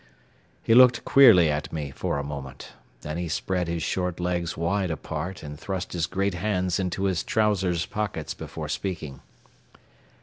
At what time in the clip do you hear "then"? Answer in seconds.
3.01-3.17